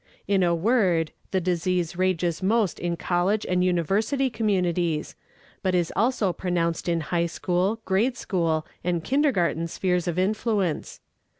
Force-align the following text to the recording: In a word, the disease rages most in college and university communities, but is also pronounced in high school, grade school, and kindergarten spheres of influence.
In 0.27 0.41
a 0.41 0.55
word, 0.55 1.11
the 1.29 1.39
disease 1.39 1.95
rages 1.95 2.41
most 2.41 2.79
in 2.79 2.97
college 2.97 3.45
and 3.45 3.63
university 3.63 4.31
communities, 4.31 5.15
but 5.61 5.75
is 5.75 5.93
also 5.95 6.33
pronounced 6.33 6.89
in 6.89 7.01
high 7.01 7.27
school, 7.27 7.79
grade 7.85 8.17
school, 8.17 8.65
and 8.83 9.03
kindergarten 9.03 9.67
spheres 9.67 10.07
of 10.07 10.17
influence. 10.17 11.01